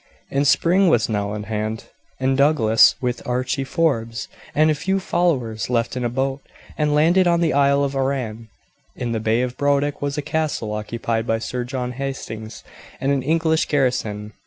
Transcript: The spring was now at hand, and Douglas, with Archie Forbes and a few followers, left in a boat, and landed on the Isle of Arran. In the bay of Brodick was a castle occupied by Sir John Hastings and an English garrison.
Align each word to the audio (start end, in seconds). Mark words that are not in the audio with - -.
The 0.31 0.45
spring 0.45 0.87
was 0.87 1.09
now 1.09 1.35
at 1.35 1.45
hand, 1.45 1.83
and 2.19 2.35
Douglas, 2.35 2.95
with 3.01 3.21
Archie 3.23 3.63
Forbes 3.63 4.27
and 4.55 4.71
a 4.71 4.73
few 4.73 4.99
followers, 4.99 5.69
left 5.69 5.95
in 5.95 6.03
a 6.03 6.09
boat, 6.09 6.41
and 6.75 6.95
landed 6.95 7.27
on 7.27 7.39
the 7.39 7.53
Isle 7.53 7.83
of 7.83 7.95
Arran. 7.95 8.47
In 8.95 9.11
the 9.11 9.19
bay 9.19 9.43
of 9.43 9.57
Brodick 9.57 10.01
was 10.01 10.17
a 10.17 10.23
castle 10.23 10.73
occupied 10.73 11.27
by 11.27 11.37
Sir 11.37 11.63
John 11.65 11.91
Hastings 11.91 12.63
and 12.99 13.11
an 13.11 13.21
English 13.21 13.67
garrison. 13.67 14.33